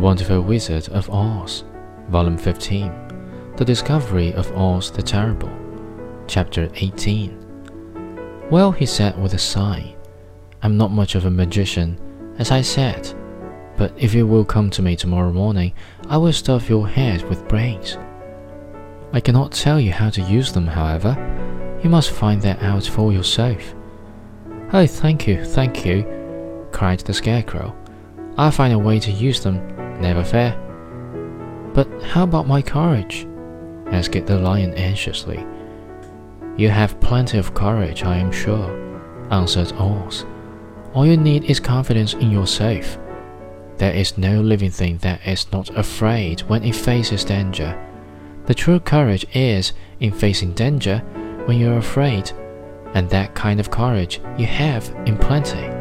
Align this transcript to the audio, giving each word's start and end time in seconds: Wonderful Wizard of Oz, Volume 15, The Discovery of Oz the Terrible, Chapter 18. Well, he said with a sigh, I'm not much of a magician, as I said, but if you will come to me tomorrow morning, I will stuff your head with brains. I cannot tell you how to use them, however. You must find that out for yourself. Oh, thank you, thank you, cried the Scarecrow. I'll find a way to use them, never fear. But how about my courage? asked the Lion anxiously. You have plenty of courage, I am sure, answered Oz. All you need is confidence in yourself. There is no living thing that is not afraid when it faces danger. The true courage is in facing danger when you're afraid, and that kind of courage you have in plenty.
Wonderful 0.00 0.40
Wizard 0.40 0.88
of 0.88 1.08
Oz, 1.10 1.64
Volume 2.08 2.38
15, 2.38 3.52
The 3.56 3.64
Discovery 3.64 4.32
of 4.34 4.50
Oz 4.56 4.90
the 4.90 5.02
Terrible, 5.02 5.50
Chapter 6.26 6.68
18. 6.74 8.48
Well, 8.50 8.72
he 8.72 8.86
said 8.86 9.20
with 9.20 9.34
a 9.34 9.38
sigh, 9.38 9.94
I'm 10.62 10.76
not 10.76 10.90
much 10.90 11.14
of 11.14 11.26
a 11.26 11.30
magician, 11.30 11.98
as 12.38 12.50
I 12.50 12.60
said, 12.62 13.12
but 13.76 13.92
if 13.96 14.14
you 14.14 14.26
will 14.26 14.44
come 14.44 14.70
to 14.70 14.82
me 14.82 14.96
tomorrow 14.96 15.32
morning, 15.32 15.72
I 16.08 16.16
will 16.16 16.32
stuff 16.32 16.68
your 16.68 16.88
head 16.88 17.22
with 17.28 17.48
brains. 17.48 17.98
I 19.12 19.20
cannot 19.20 19.52
tell 19.52 19.78
you 19.78 19.92
how 19.92 20.10
to 20.10 20.22
use 20.22 20.52
them, 20.52 20.66
however. 20.66 21.16
You 21.82 21.90
must 21.90 22.10
find 22.10 22.40
that 22.42 22.62
out 22.62 22.84
for 22.84 23.12
yourself. 23.12 23.74
Oh, 24.72 24.86
thank 24.86 25.26
you, 25.28 25.44
thank 25.44 25.84
you, 25.84 26.04
cried 26.72 27.00
the 27.00 27.14
Scarecrow. 27.14 27.76
I'll 28.36 28.50
find 28.50 28.72
a 28.72 28.78
way 28.78 28.98
to 28.98 29.12
use 29.12 29.40
them, 29.40 29.73
never 30.00 30.24
fear. 30.24 30.58
But 31.74 31.88
how 32.02 32.24
about 32.24 32.46
my 32.46 32.62
courage? 32.62 33.26
asked 33.86 34.12
the 34.12 34.38
Lion 34.38 34.74
anxiously. 34.74 35.44
You 36.56 36.68
have 36.68 37.00
plenty 37.00 37.38
of 37.38 37.54
courage, 37.54 38.04
I 38.04 38.16
am 38.16 38.30
sure, 38.30 38.70
answered 39.30 39.72
Oz. 39.72 40.24
All 40.92 41.04
you 41.04 41.16
need 41.16 41.44
is 41.44 41.58
confidence 41.58 42.14
in 42.14 42.30
yourself. 42.30 42.98
There 43.78 43.92
is 43.92 44.16
no 44.16 44.40
living 44.40 44.70
thing 44.70 44.98
that 44.98 45.26
is 45.26 45.50
not 45.50 45.76
afraid 45.76 46.42
when 46.42 46.62
it 46.62 46.76
faces 46.76 47.24
danger. 47.24 47.76
The 48.46 48.54
true 48.54 48.78
courage 48.78 49.26
is 49.34 49.72
in 49.98 50.12
facing 50.12 50.52
danger 50.52 50.98
when 51.46 51.58
you're 51.58 51.78
afraid, 51.78 52.30
and 52.94 53.10
that 53.10 53.34
kind 53.34 53.58
of 53.58 53.72
courage 53.72 54.20
you 54.38 54.46
have 54.46 54.88
in 55.06 55.18
plenty. 55.18 55.73